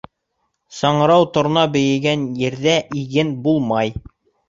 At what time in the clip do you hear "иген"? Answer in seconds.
3.07-3.35